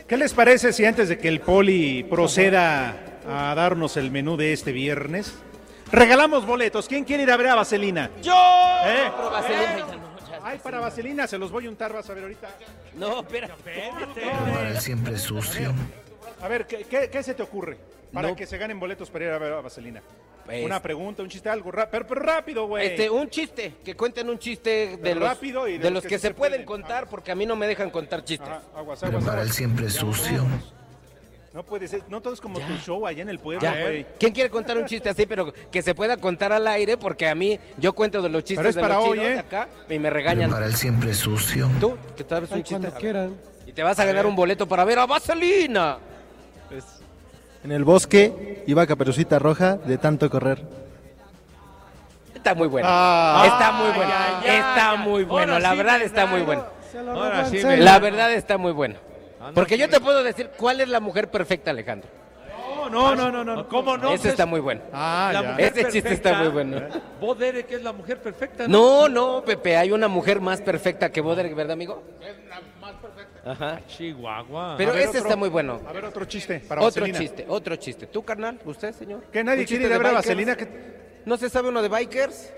[0.09, 2.97] ¿Qué les parece si antes de que el poli proceda
[3.29, 5.35] a darnos el menú de este viernes,
[5.91, 6.89] regalamos boletos?
[6.89, 8.11] ¿Quién quiere ir a ver a Vaselina?
[8.23, 8.33] ¡Yo!
[8.87, 9.11] ¿Eh?
[9.17, 12.15] Pero Vaselina ya no, ya- Ay, para Vaselina, se los voy a untar, vas a
[12.15, 12.49] ver ahorita.
[12.99, 13.49] No, espera.
[14.79, 15.73] Siempre sucio.
[16.43, 17.79] A ver, ¿qué, qué- qué se te ocurre
[18.15, 18.37] para No.
[18.37, 20.01] que se ganen boletos para ir a ver a Vaselina?
[20.47, 22.87] Pues- Una pregunta, un chiste, algo rápido, pero, pero rápido, güey.
[22.87, 26.35] Este, un chiste, que cuenten un chiste de los, rápido y de los que, se
[26.35, 26.67] pueden pueden.
[26.67, 28.49] contar, porque a mí no me dejan contar chistes.
[28.49, 30.45] Ajá, aguas, aguas, para el siempre sucio.
[31.55, 34.05] No puede ser, no todo es como tu show allá en el pueblo, güey.
[34.19, 36.97] ¿Quién quiere contar un chiste así, pero que se pueda contar al aire?
[36.99, 39.31] Porque a mí, yo cuento de los chistes Pero es de para los hoy, chinos
[39.31, 39.35] ¿eh?
[39.35, 40.51] de acá y me Pero regañan.
[40.51, 41.71] para el siempre sucio.
[41.81, 42.81] Tú, que sabes un Ay, chiste.
[42.81, 43.37] cuando quieran.
[43.67, 45.99] Y te vas a ganar un boleto para ver a Vaselina.
[47.65, 50.63] En el bosque iba Caperucita Roja de tanto correr.
[52.35, 52.87] Está muy bueno.
[52.91, 53.45] Ah.
[53.47, 54.13] está muy bueno.
[54.45, 55.59] está muy bueno.
[55.59, 56.67] La sí verdad está muy bueno.
[57.09, 58.97] Ahora sí me- La verdad está muy bueno.
[59.55, 62.09] Porque yo te puedo decir cuál es la mujer perfecta, Alejandro.
[62.91, 63.67] No, no, no, no, no.
[63.69, 64.11] ¿Cómo no?
[64.13, 64.83] Ese está muy bueno.
[64.93, 66.13] Ah, Ese chiste perfecta.
[66.13, 66.83] está muy bueno.
[67.19, 68.69] Vos, Derek, es la mujer perfecta.
[68.69, 72.03] No, no, Pepe, hay una mujer más perfecta que Boder, ¿verdad, amigo?
[73.45, 73.81] Ajá.
[73.87, 74.75] Chihuahua.
[74.79, 75.11] Pero A otro.
[75.19, 75.81] está muy bueno.
[75.87, 77.19] A ver, otro chiste para Otro Vaselina.
[77.19, 78.07] chiste, otro chiste.
[78.07, 78.59] ¿Tú, carnal?
[78.65, 79.25] ¿Usted, señor?
[79.33, 80.13] ¿Que nadie ¿Un quiere ir a de ver a?
[80.15, 80.57] Vaselina?
[80.57, 80.95] que-
[81.25, 82.53] ¿No se sabe uno de bikers?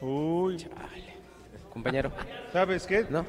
[0.00, 0.66] Uy,
[1.72, 2.12] Compañero.
[2.52, 3.06] ¿sabes qué?
[3.08, 3.24] ¿No?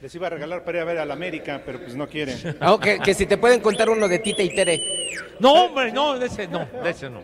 [0.00, 2.56] Les iba a regalar para ir a ver al América, pero pues no quieren.
[2.60, 4.82] Ah, que, que si te pueden contar uno de Tita y Tere.
[5.40, 7.20] No, hombre, no, de ese no, de ese no.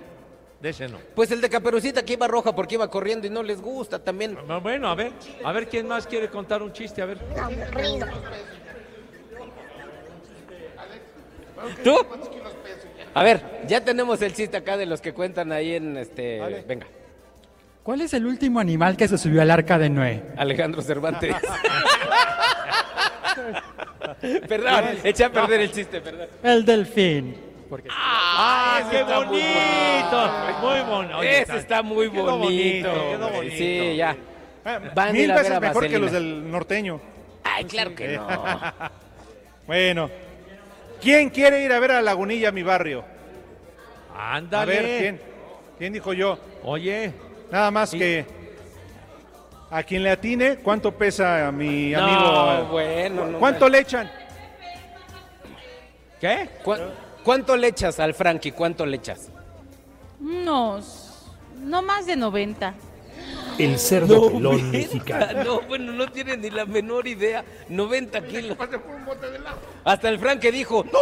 [0.65, 0.99] De ese no.
[1.15, 4.35] Pues el de Caperucita que iba roja porque iba corriendo y no les gusta también.
[4.63, 5.13] Bueno, a ver,
[5.45, 7.19] a ver quién más quiere contar un chiste, a ver.
[11.85, 11.95] ¿Tú?
[13.13, 16.65] A ver, ya tenemos el chiste acá de los que cuentan ahí en este.
[16.67, 16.87] Venga,
[17.83, 20.23] ¿Cuál es el último animal que se subió al arca de Noé?
[20.35, 21.37] Alejandro Cervantes.
[24.49, 26.29] perdón, eché a perder el chiste, perdón.
[26.43, 27.44] El delfín.
[27.69, 30.31] Porque ¡Ah, ese qué muy bonito!
[30.61, 31.19] Muy bonito.
[31.19, 32.93] Oye, Ese está muy quedó bonito.
[33.11, 33.57] quedó bonito.
[33.57, 34.17] Sí, ya.
[34.95, 37.01] Van a Mil veces mejor que los del norteño.
[37.43, 38.27] Ay, claro que no.
[39.67, 40.11] Bueno,
[41.01, 43.03] ¿quién quiere ir a ver a Lagunilla, mi barrio?
[44.15, 44.79] Ándale.
[44.79, 45.21] A ver, ¿quién?
[45.79, 46.39] ¿Quién dijo yo?
[46.63, 47.13] Oye.
[47.51, 48.27] Nada más que
[49.71, 52.69] a quien le atine, ¿cuánto pesa a mi No, amigo?
[52.73, 54.11] bueno, no, ¿Cuánto le echan?
[56.21, 56.49] ¿Qué?
[56.63, 56.77] ¿Cu-
[57.25, 58.53] ¿Cuánto le echas al Frankie?
[58.53, 59.29] ¿Cuánto le echas?
[60.21, 61.27] Unos,
[61.59, 62.75] no más de 90.
[63.59, 64.69] El cerdo pelón 90.
[64.79, 65.45] mexicano.
[65.45, 67.45] No, bueno, no tiene ni la menor idea.
[67.69, 68.59] 90 kilos.
[69.85, 70.99] Hasta el Frankie dijo, ¡No!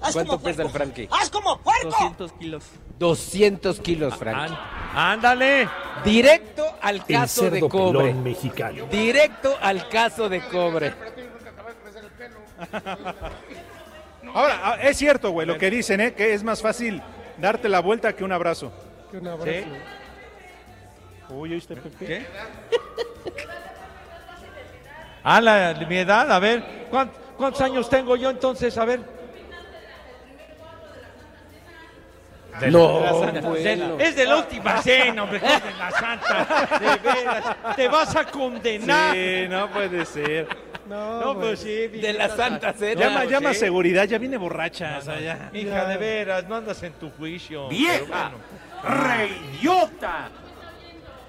[0.00, 0.70] ¡Haz ¿Cuánto pesa el!
[0.70, 1.08] Frankie?
[1.10, 1.88] ¡Haz como puerco!
[1.90, 2.64] 200 kilos.
[2.98, 4.56] 200 kilos, Frankie.
[4.94, 5.68] Ándale.
[6.04, 7.98] Directo al El caso de cerdo cobre.
[8.08, 8.86] pelón mexicano.
[8.90, 10.94] Directo al caso de cobre.
[14.36, 16.12] Ahora, ah, es cierto, güey, lo que dicen, ¿eh?
[16.12, 17.00] Que es más fácil
[17.38, 18.70] darte la vuelta que un abrazo.
[19.10, 19.66] Que un abrazo.
[21.30, 22.06] Uy, ¿oíste, Pepe?
[22.06, 22.26] ¿Qué?
[25.28, 26.62] Ah, la, mi edad, a ver.
[26.88, 28.78] ¿cuán- ¿Cuántos años tengo yo entonces?
[28.78, 29.00] A ver.
[32.60, 33.54] De No, la Santa- bueno.
[33.54, 36.78] de la- es de la última cena, hombre, de la santa.
[36.80, 39.14] De veras, te vas a condenar.
[39.14, 40.46] Sí, no puede ser.
[40.88, 41.48] No, No, güey.
[41.48, 43.00] pues sí, De la Santa Cena.
[43.00, 43.58] Llama, pues llama sí.
[43.60, 44.98] seguridad, ya viene borracha.
[44.98, 45.50] o sea, ya.
[45.52, 47.68] Hija, de veras, no andas en tu juicio.
[47.68, 48.30] ¡Vieja!
[48.84, 49.00] Bueno.
[49.06, 50.30] ¡Reidiota!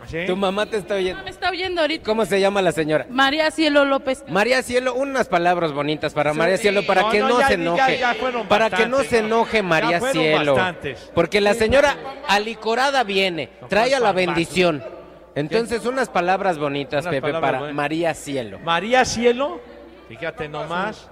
[0.07, 0.19] ¿Sí?
[0.25, 1.21] Tu mamá te está oyendo.
[1.23, 2.05] Me está oyendo ahorita.
[2.05, 3.07] ¿Cómo se llama la señora?
[3.09, 4.23] María Cielo López.
[4.29, 7.53] María Cielo, unas palabras bonitas para María Cielo, para No, que no, no, ya- se
[7.55, 7.97] enoje.
[7.99, 8.15] ya
[8.47, 9.27] para que no se no.
[9.27, 10.53] enoje María Cielo.
[10.55, 11.11] bastantes.
[11.13, 14.81] Porque la señora alicorada viene, trae a la bendición.
[15.37, 17.75] Entonces, unas palabras bonitas, Unas Pepe, palabras para buenas.
[17.75, 18.59] María Cielo.
[18.59, 19.61] María Cielo,
[20.09, 21.11] fíjate nomás.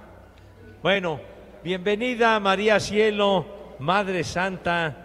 [0.82, 1.20] Bueno,
[1.62, 3.46] bienvenida María Cielo,
[3.78, 4.96] Madre Santa.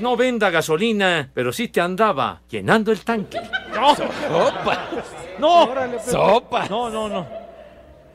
[0.00, 3.40] No venda gasolina, pero sí te andaba llenando el tanque.
[3.74, 3.96] ¡No!
[3.96, 4.88] ¡Sopa!
[5.40, 5.68] ¡No!
[6.00, 6.68] ¡Sopa!
[6.68, 7.26] No, no, no.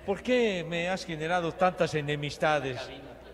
[0.06, 2.90] ¿Por qué me has generado tantas enemistades?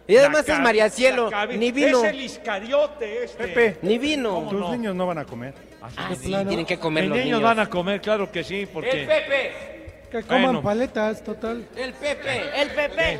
[0.07, 2.03] Y además es María Cielo, ni vino.
[2.03, 3.47] Es el Iscariote este.
[3.47, 4.47] Pepe, Ni vino.
[4.49, 4.71] tus no?
[4.71, 5.53] niños no van a comer.
[5.81, 7.43] Ah, sí, tienen que comer Mis los niños niños.
[7.43, 9.05] van a comer, claro que sí, porque...
[9.07, 9.51] Pepe!
[10.11, 10.61] Que coman Bueno.
[10.61, 11.65] paletas, total.
[11.75, 12.43] ¡El Pepe!
[12.61, 13.19] El Pepe.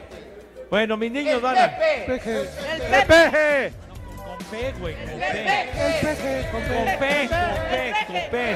[0.70, 1.76] Bueno, mis niños van a...
[1.78, 2.42] Peje.
[2.42, 3.06] El Pepe.
[3.08, 3.72] ¡Pepe!
[4.18, 5.12] Con P, güey, con P.
[5.16, 8.56] El peje, con P, con P, con P.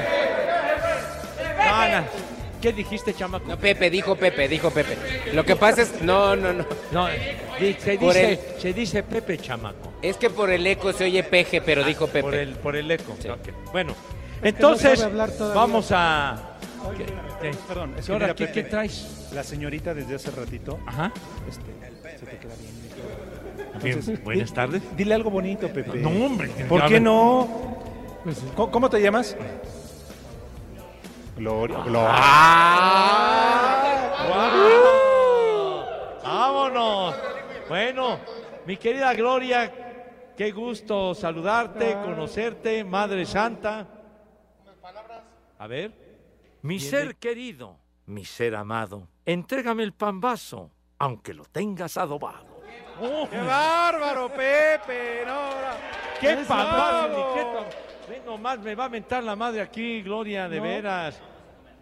[2.61, 3.47] ¿qué dijiste, chamaco?
[3.47, 4.97] No, Pepe, dijo Pepe, dijo Pepe.
[5.33, 6.65] Lo que pasa es, no, no, no.
[6.91, 7.07] No,
[7.59, 9.93] di- se Por dice, se dice Pepe, chamaco.
[10.01, 12.21] Es que por el eco se oye peje, pero dijo Pepe.
[12.21, 13.15] Por el, por el eco.
[13.21, 13.27] Sí.
[13.29, 13.49] Ok.
[13.71, 13.93] Bueno,
[14.41, 15.55] que entonces no sabe hablar todavía.
[15.61, 16.55] vamos a...
[16.97, 17.51] ¿Qué, qué?
[17.67, 19.27] Perdón, es que Ahora, mira, ¿qué, qué traes?
[19.33, 21.11] La señorita desde hace ratito, Ajá.
[21.47, 24.23] este, se te queda bien.
[24.23, 24.81] Buenas tardes.
[24.95, 25.99] Dile algo bonito, Pepe.
[25.99, 26.49] No, hombre.
[26.67, 27.47] ¿Por qué no?
[28.23, 28.37] Pues.
[28.55, 29.35] ¿Cómo, cómo te llamas?
[31.39, 31.77] Gloria.
[31.83, 32.19] Gloria.
[34.27, 35.85] ¡Guau!
[36.21, 37.15] ¡Vámonos!
[37.69, 38.19] Bueno,
[38.65, 43.87] mi querida Gloria, qué gusto saludarte, conocerte, Madre Santa.
[45.57, 46.09] A ver.
[46.61, 52.59] Mi ser querido, mi ser amado, entrégame el pambazo, aunque lo tengas adobado.
[53.01, 55.23] ¡Oh, ¡Qué bárbaro, Pepe!
[55.25, 55.51] No,
[56.19, 57.65] ¡Qué ¡Es pambazo!
[58.09, 60.63] Ven nomás, me va a mentar la madre aquí, Gloria, de No.
[60.63, 61.19] veras.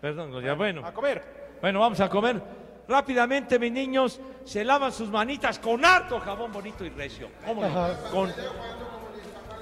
[0.01, 0.53] Perdón, Gloria.
[0.53, 1.23] Bueno, A comer.
[1.61, 2.41] bueno, vamos a comer.
[2.87, 7.29] Rápidamente, mis niños, se lavan sus manitas con harto jabón bonito y recio.
[7.45, 7.87] ¿Cómo no?
[8.11, 8.33] Con,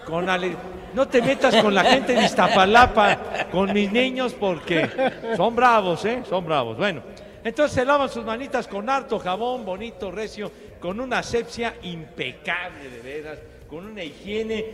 [0.06, 0.56] con ale-
[0.94, 4.90] No te metas con la gente de Iztapalapa, con mis niños, porque
[5.36, 6.24] son bravos, ¿eh?
[6.30, 6.78] Son bravos.
[6.78, 7.02] Bueno,
[7.44, 13.00] Entonces se lavan sus manitas con harto jabón, bonito, recio, con una asepsia impecable de
[13.02, 13.38] veras,
[13.70, 14.66] con una higiene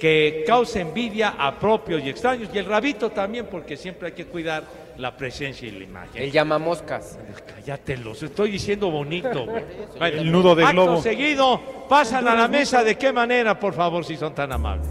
[0.00, 4.24] que causa envidia a propios y extraños, y el rabito también, porque siempre hay que
[4.26, 4.64] cuidar
[4.96, 6.22] la presencia y la imagen.
[6.22, 7.18] El llamamoscas.
[7.54, 9.46] Cállate, los estoy diciendo bonito.
[9.98, 11.02] Bueno, El nudo de acto globo.
[11.02, 12.82] seguido, pasan a la mesa.
[12.82, 14.88] ¿De qué manera, por favor, si son tan amables?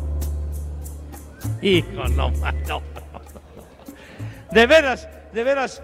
[1.62, 2.82] Hijo, no, no, no, no.
[4.52, 5.82] De veras, de veras,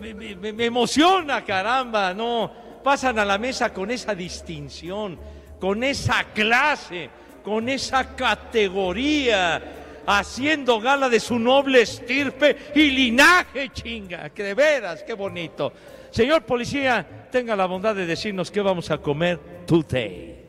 [0.00, 2.50] me, me- me- me emociona, caramba, no.
[2.82, 5.18] Pasan a la mesa con esa distinción,
[5.60, 7.08] con esa clase,
[7.42, 9.62] con esa categoría,
[10.06, 15.72] haciendo gala de su noble estirpe y linaje, chinga, que de veras, qué bonito.
[16.10, 20.40] Señor policía, tenga la bondad de decirnos qué vamos a comer today.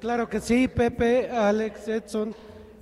[0.00, 2.34] Claro que sí, Pepe, Alex, Edson.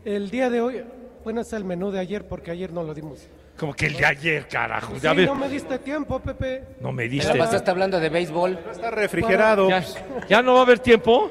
[0.05, 0.85] El día de hoy,
[1.23, 3.27] bueno, es el menú de ayer porque ayer no lo dimos.
[3.57, 4.95] Como que el de ayer, carajo.
[4.95, 6.65] Sí, Ya ves, no me diste tiempo, Pepe.
[6.81, 7.35] no me Te diste.
[7.35, 8.59] la pasaste hablando de béisbol.
[8.73, 9.69] Está refrigerado.
[9.69, 9.85] ¿Ya,
[10.29, 11.31] ya no va a haber tiempo?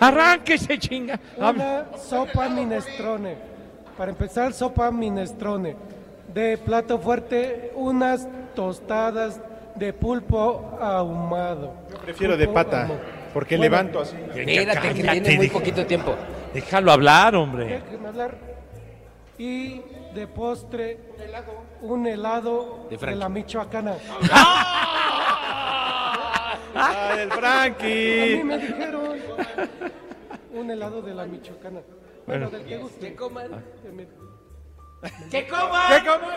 [0.00, 1.20] Arránquese, chinga.
[1.36, 3.36] Una sopa minestrone.
[3.96, 5.76] Para empezar, sopa minestrone.
[6.32, 9.40] De plato fuerte, unas tostadas
[9.74, 11.74] de pulpo ahumado.
[12.02, 13.00] Prefiero de pata, ahumado.
[13.34, 14.16] porque Bueno, levanto así.
[14.34, 16.14] Espérate, que tiene muy deja- poquito tiempo.
[16.54, 17.80] Déjalo hablar, hombre.
[17.84, 18.34] Déjenme hablar.
[19.38, 19.80] Y
[20.14, 20.98] de postre,
[21.82, 23.94] un helado De la Michoacana.
[24.32, 25.09] ¡Ah,
[26.74, 28.42] el A mí Frankie!
[28.44, 29.18] me dijeron
[30.54, 31.80] un helado de la Michoacana.
[32.26, 33.00] Bueno, del que guste.
[33.10, 33.64] Que coman.
[33.82, 34.08] Que me-
[35.30, 35.92] ¡Que coman!
[36.02, 36.28] ¡Que coman!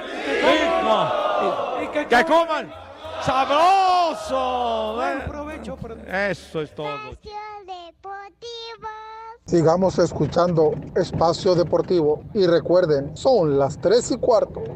[1.92, 2.48] que ¡Que coman.
[2.48, 2.74] coman!
[3.22, 4.94] ¡Sabroso!
[4.96, 6.88] Buen provecho, pero- Eso es todo.
[9.46, 14.64] Sigamos escuchando Espacio Deportivo y recuerden, son las 3 y cuarto.
[14.64, 14.72] que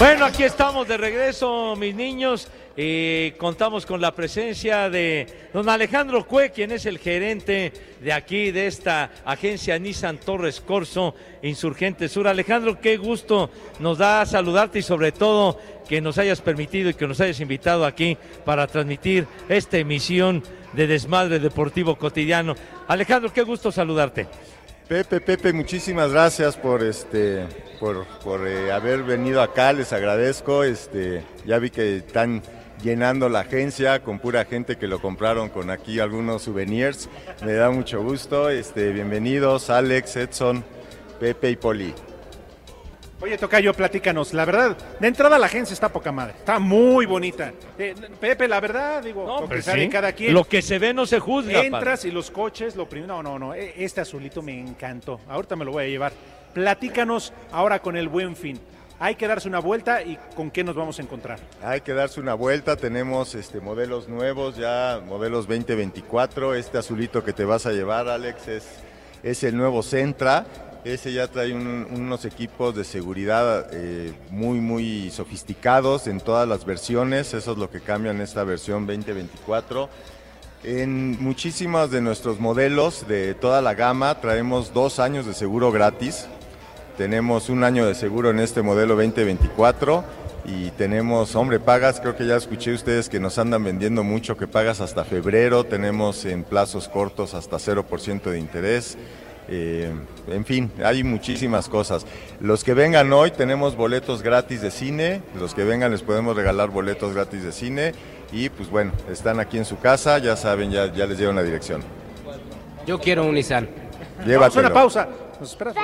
[0.00, 2.48] Bueno, aquí estamos de regreso, mis niños.
[2.74, 8.50] y contamos con la presencia de don Alejandro Cue, quien es el gerente de aquí,
[8.50, 12.26] de esta agencia Nissan Torres Corso, Insurgente Sur.
[12.28, 17.06] Alejandro, qué gusto nos da saludarte y sobre todo que nos hayas permitido y que
[17.06, 22.54] nos hayas invitado aquí para transmitir esta emisión de Desmadre Deportivo Cotidiano.
[22.88, 24.26] Alejandro, qué gusto saludarte.
[24.90, 27.46] Pepe, Pepe, muchísimas gracias por este,
[27.78, 30.64] por, por, eh, haber venido acá, les agradezco.
[30.64, 32.42] Este, ya vi que están
[32.82, 37.08] llenando la agencia con pura gente que lo compraron con aquí algunos souvenirs.
[37.46, 38.50] Me da mucho gusto.
[38.50, 40.64] Este, bienvenidos, Alex, Edson,
[41.20, 41.94] Pepe y Poli.
[43.22, 44.32] Oye, Tocayo, platícanos.
[44.32, 46.34] La verdad, de entrada la agencia está poca madre.
[46.38, 47.52] Está muy bonita.
[47.78, 50.32] Eh, Pepe, la verdad, digo, que Pues sí, cada quien.
[50.32, 51.60] Lo que se ve no se juzga.
[51.60, 53.22] Entras y los coches, lo primero.
[53.22, 53.54] No, no, no.
[53.54, 55.20] e- Este azulito me encantó.
[55.28, 56.12] Ahorita me lo voy a llevar.
[56.54, 58.58] Platícanos ahora con el buen fin.
[58.98, 61.38] Hay que darse una vuelta y con qué nos vamos a encontrar.
[61.62, 66.54] Hay que darse una vuelta, tenemos este, modelos nuevos ya, modelos 2024.
[66.54, 68.66] Este azulito que te vas a llevar, Alex, es,
[69.22, 70.44] es el nuevo Centra.
[70.84, 76.64] Ese ya trae un- unos equipos de seguridad eh, muy, muy sofisticados en todas las
[76.64, 77.34] versiones.
[77.34, 79.90] Eso es lo que cambia en esta versión 2024.
[80.64, 86.26] En muchísimos de nuestros modelos de toda la gama traemos dos años de seguro gratis.
[86.96, 90.02] Tenemos un año de seguro en este modelo 2024
[90.46, 94.46] y tenemos, hombre, pagas, creo que ya escuché ustedes que nos andan vendiendo mucho, que
[94.46, 98.96] pagas hasta febrero, tenemos en plazos cortos hasta 0% de interés.
[99.52, 99.92] Eh,
[100.28, 102.06] en fin, hay muchísimas cosas.
[102.40, 106.70] Los que vengan hoy tenemos boletos gratis de cine, los que vengan les podemos regalar
[106.70, 107.92] boletos gratis de cine
[108.32, 111.42] y pues bueno, están aquí en su casa, ya saben, ya, ya les llevo una
[111.42, 111.82] dirección.
[112.86, 113.68] Yo quiero un Nissan.
[114.24, 114.60] Llévatelo.
[114.68, 115.08] una pausa.
[115.40, 115.74] Nos esperas.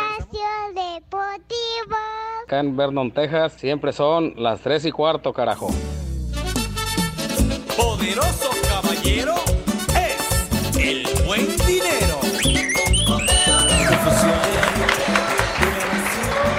[0.74, 1.96] Deportivo.
[2.44, 5.68] Acá en Vernon, Texas, siempre son las 3 y cuarto, carajo.
[7.76, 9.45] Poderoso caballero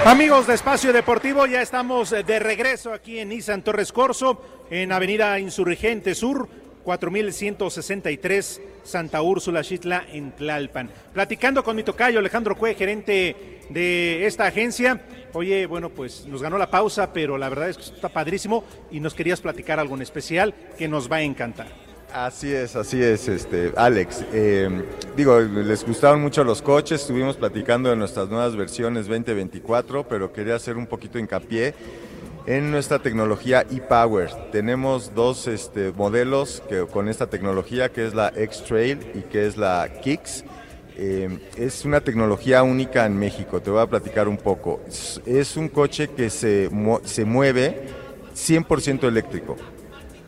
[0.04, 4.92] Amigos de Espacio Deportivo, ya estamos eh, de regreso aquí en Nissan Torres Corso, en
[4.92, 6.48] Avenida Insurgente Sur,
[6.84, 10.90] 4163, Santa Úrsula, Xitla, en Tlalpan.
[11.12, 15.02] Platicando con mi tocayo Alejandro Cue, gerente de esta agencia.
[15.34, 19.00] Oye, bueno, pues nos ganó la pausa, pero la verdad es que está padrísimo y
[19.00, 21.87] nos querías platicar algo en especial que nos va a encantar.
[22.12, 24.24] Así es, así es, este, Alex.
[24.32, 24.82] Eh,
[25.14, 30.54] digo, les gustaron mucho los coches, estuvimos platicando de nuestras nuevas versiones 2024, pero quería
[30.54, 31.74] hacer un poquito hincapié
[32.46, 34.30] en nuestra tecnología e-Power.
[34.50, 39.58] Tenemos dos este, modelos que, con esta tecnología, que es la X-Trail y que es
[39.58, 40.44] la Kicks.
[40.96, 44.80] Eh, es una tecnología única en México, te voy a platicar un poco.
[44.88, 46.70] Es, es un coche que se,
[47.04, 47.82] se mueve
[48.34, 49.56] 100% eléctrico.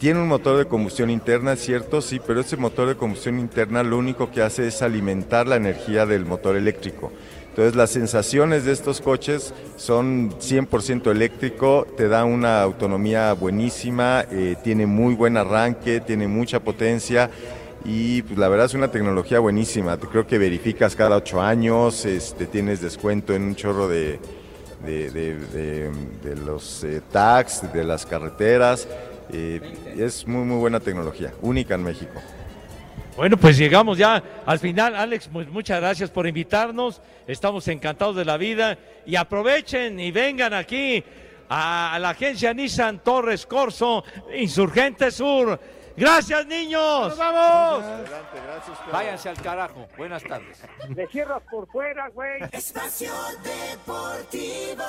[0.01, 3.83] Tiene un motor de combustión interna, es cierto, sí, pero ese motor de combustión interna
[3.83, 7.13] lo único que hace es alimentar la energía del motor eléctrico.
[7.51, 14.57] Entonces las sensaciones de estos coches son 100% eléctrico, te da una autonomía buenísima, eh,
[14.65, 17.29] tiene muy buen arranque, tiene mucha potencia
[17.85, 19.99] y pues, la verdad es una tecnología buenísima.
[19.99, 24.19] Creo que verificas cada ocho años, este, tienes descuento en un chorro de,
[26.47, 28.89] los eh, tags, de las carreteras.
[29.33, 29.61] Eh,
[29.97, 32.21] es muy muy buena tecnología, única en México.
[33.17, 34.97] Bueno, pues llegamos ya al final.
[34.97, 37.03] Alex, pues muchas gracias por invitarnos.
[37.27, 38.79] Estamos encantados de la vida.
[39.05, 41.05] Y aprovechen y vengan aquí
[41.49, 44.05] a la agencia Nissan Torres Corso,
[44.35, 45.61] Insurgente Sur.
[45.97, 47.17] Gracias, niños.
[47.19, 47.85] ¡Vamos!
[48.91, 49.87] Váyanse al carajo.
[49.99, 50.63] Buenas tardes.
[50.89, 52.41] Le cierras por fuera, güey.
[52.53, 53.13] Espacio
[53.43, 54.85] Deportivo.